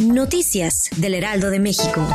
Noticias 0.00 0.88
del 0.96 1.14
Heraldo 1.14 1.50
de 1.50 1.60
México. 1.60 2.06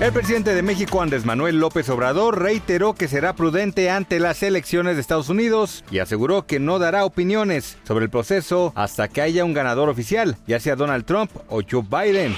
El 0.00 0.12
presidente 0.12 0.54
de 0.54 0.62
México, 0.62 1.02
Andrés 1.02 1.26
Manuel 1.26 1.58
López 1.58 1.88
Obrador, 1.90 2.40
reiteró 2.40 2.94
que 2.94 3.08
será 3.08 3.34
prudente 3.34 3.90
ante 3.90 4.18
las 4.18 4.42
elecciones 4.42 4.94
de 4.94 5.02
Estados 5.02 5.28
Unidos 5.28 5.84
y 5.90 5.98
aseguró 5.98 6.46
que 6.46 6.58
no 6.58 6.78
dará 6.78 7.04
opiniones 7.04 7.76
sobre 7.86 8.04
el 8.04 8.10
proceso 8.10 8.72
hasta 8.76 9.08
que 9.08 9.20
haya 9.20 9.44
un 9.44 9.52
ganador 9.52 9.90
oficial, 9.90 10.36
ya 10.46 10.58
sea 10.58 10.76
Donald 10.76 11.04
Trump 11.04 11.30
o 11.48 11.60
Joe 11.68 11.82
Biden. 11.82 12.34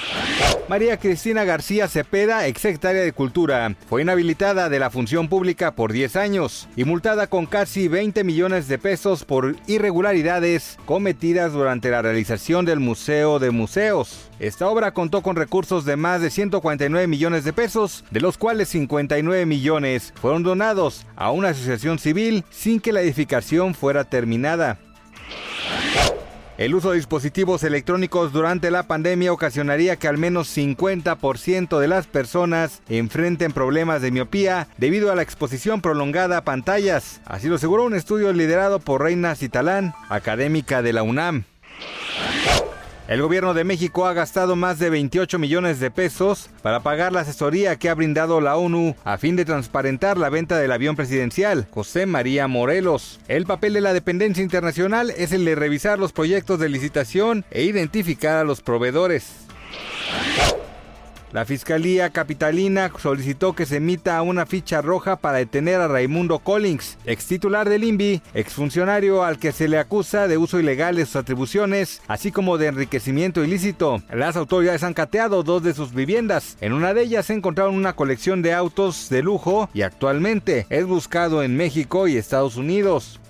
María 0.68 0.96
Cristina 0.96 1.44
García 1.44 1.86
Cepeda, 1.86 2.46
exsecretaria 2.46 3.02
de 3.02 3.12
Cultura, 3.12 3.74
fue 3.90 4.00
inhabilitada 4.00 4.70
de 4.70 4.78
la 4.78 4.88
función 4.90 5.28
pública 5.28 5.74
por 5.74 5.92
10 5.92 6.16
años 6.16 6.66
y 6.76 6.84
multada 6.84 7.26
con 7.26 7.44
casi 7.44 7.88
20 7.88 8.24
millones 8.24 8.68
de 8.68 8.78
pesos 8.78 9.24
por 9.24 9.54
irregularidades 9.66 10.78
cometidas 10.86 11.52
durante 11.52 11.90
la 11.90 12.00
realización 12.00 12.64
del 12.64 12.80
Museo 12.80 13.38
de 13.38 13.50
Museos. 13.50 14.30
Esta 14.38 14.66
obra 14.68 14.94
contó 14.94 15.20
con 15.22 15.36
recursos 15.36 15.84
de 15.84 15.96
más 15.96 16.22
de 16.22 16.30
149 16.30 17.06
millones 17.06 17.44
de 17.44 17.52
pesos, 17.52 18.04
de 18.10 18.20
los 18.20 18.38
cuales 18.38 18.68
59 18.70 19.44
millones 19.44 20.14
fueron 20.20 20.42
donados 20.42 21.06
a 21.16 21.32
una 21.32 21.50
asociación 21.50 21.98
civil 21.98 22.44
sin 22.50 22.80
que 22.80 22.92
la 22.92 23.02
edificación 23.02 23.74
fuera 23.74 24.04
terminada. 24.04 24.78
El 26.62 26.76
uso 26.76 26.90
de 26.90 26.96
dispositivos 26.98 27.64
electrónicos 27.64 28.32
durante 28.32 28.70
la 28.70 28.84
pandemia 28.84 29.32
ocasionaría 29.32 29.96
que 29.96 30.06
al 30.06 30.16
menos 30.16 30.56
50% 30.56 31.80
de 31.80 31.88
las 31.88 32.06
personas 32.06 32.82
enfrenten 32.88 33.50
problemas 33.50 34.00
de 34.00 34.12
miopía 34.12 34.68
debido 34.78 35.10
a 35.10 35.16
la 35.16 35.22
exposición 35.22 35.80
prolongada 35.80 36.36
a 36.36 36.44
pantallas. 36.44 37.20
Así 37.24 37.48
lo 37.48 37.56
aseguró 37.56 37.82
un 37.82 37.96
estudio 37.96 38.32
liderado 38.32 38.78
por 38.78 39.02
Reina 39.02 39.34
Citalán, 39.34 39.92
académica 40.08 40.82
de 40.82 40.92
la 40.92 41.02
UNAM. 41.02 41.46
El 43.08 43.20
gobierno 43.20 43.52
de 43.52 43.64
México 43.64 44.06
ha 44.06 44.12
gastado 44.12 44.54
más 44.54 44.78
de 44.78 44.88
28 44.88 45.36
millones 45.40 45.80
de 45.80 45.90
pesos 45.90 46.48
para 46.62 46.80
pagar 46.80 47.12
la 47.12 47.20
asesoría 47.20 47.74
que 47.76 47.90
ha 47.90 47.94
brindado 47.94 48.40
la 48.40 48.56
ONU 48.56 48.94
a 49.02 49.18
fin 49.18 49.34
de 49.34 49.44
transparentar 49.44 50.16
la 50.16 50.30
venta 50.30 50.56
del 50.56 50.70
avión 50.70 50.94
presidencial, 50.94 51.66
José 51.72 52.06
María 52.06 52.46
Morelos. 52.46 53.18
El 53.26 53.44
papel 53.44 53.72
de 53.72 53.80
la 53.80 53.92
dependencia 53.92 54.44
internacional 54.44 55.10
es 55.10 55.32
el 55.32 55.44
de 55.44 55.56
revisar 55.56 55.98
los 55.98 56.12
proyectos 56.12 56.60
de 56.60 56.68
licitación 56.68 57.44
e 57.50 57.64
identificar 57.64 58.36
a 58.36 58.44
los 58.44 58.60
proveedores. 58.60 59.41
La 61.32 61.46
Fiscalía 61.46 62.10
Capitalina 62.10 62.92
solicitó 62.98 63.54
que 63.54 63.64
se 63.64 63.76
emita 63.76 64.20
una 64.20 64.44
ficha 64.44 64.82
roja 64.82 65.16
para 65.16 65.38
detener 65.38 65.80
a 65.80 65.88
Raimundo 65.88 66.40
Collins, 66.40 66.98
ex 67.06 67.26
titular 67.26 67.70
del 67.70 67.84
INVI, 67.84 68.20
exfuncionario 68.34 69.24
al 69.24 69.38
que 69.38 69.52
se 69.52 69.66
le 69.66 69.78
acusa 69.78 70.28
de 70.28 70.36
uso 70.36 70.60
ilegal 70.60 70.96
de 70.96 71.06
sus 71.06 71.16
atribuciones, 71.16 72.02
así 72.06 72.32
como 72.32 72.58
de 72.58 72.66
enriquecimiento 72.66 73.42
ilícito. 73.42 74.02
Las 74.12 74.36
autoridades 74.36 74.82
han 74.82 74.92
cateado 74.92 75.42
dos 75.42 75.62
de 75.62 75.72
sus 75.72 75.94
viviendas. 75.94 76.58
En 76.60 76.74
una 76.74 76.92
de 76.92 77.04
ellas 77.04 77.24
se 77.24 77.32
encontraron 77.32 77.76
una 77.76 77.94
colección 77.94 78.42
de 78.42 78.52
autos 78.52 79.08
de 79.08 79.22
lujo 79.22 79.70
y 79.72 79.80
actualmente 79.82 80.66
es 80.68 80.84
buscado 80.84 81.42
en 81.42 81.56
México 81.56 82.08
y 82.08 82.18
Estados 82.18 82.56
Unidos. 82.56 83.20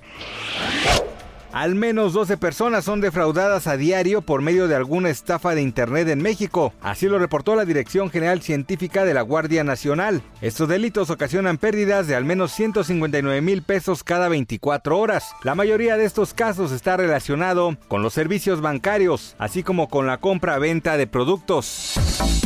Al 1.53 1.75
menos 1.75 2.15
12 2.15 2.39
personas 2.39 2.87
son 2.87 3.03
defraudadas 3.03 3.67
a 3.67 3.77
diario 3.77 4.23
por 4.23 4.41
medio 4.41 4.69
de 4.69 4.75
alguna 4.75 5.11
estafa 5.11 5.55
de 5.55 5.61
Internet 5.61 6.09
en 6.09 6.23
México. 6.23 6.73
Así 6.81 7.07
lo 7.07 7.19
reportó 7.19 7.55
la 7.55 7.67
Dirección 7.67 8.11
General 8.11 8.41
Científica 8.41 9.05
de 9.05 9.13
la 9.13 9.21
Guardia 9.21 9.63
Nacional. 9.63 10.23
Estos 10.41 10.67
delitos 10.69 11.11
ocasionan 11.11 11.59
pérdidas 11.59 12.07
de 12.07 12.17
al 12.17 12.25
menos 12.25 12.53
159 12.53 13.43
mil 13.43 13.63
pesos 13.63 14.03
cada 14.03 14.29
24 14.29 14.99
horas. 14.99 15.33
La 15.45 15.55
mayoría 15.55 15.99
de 15.99 16.07
estos 16.07 16.33
casos 16.33 16.73
está 16.73 16.97
relacionado 16.97 17.77
con 17.87 18.03
los 18.03 18.15
servicios 18.15 18.63
bancarios, 18.63 19.37
así 19.39 19.63
como 19.63 19.91
con 19.91 20.07
la 20.07 20.19
compra-venta 20.21 20.97
de 20.97 21.07
productos. 21.07 21.95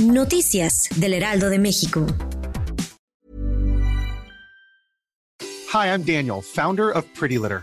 Noticias 0.03 0.89
del 0.97 1.15
Heraldo 1.15 1.49
de 1.49 1.61
México. 1.61 2.07
Hi, 5.73 5.89
I'm 5.89 6.05
Daniel, 6.05 6.43
founder 6.43 6.91
of 6.91 7.05
Pretty 7.17 7.39
Litter. 7.39 7.63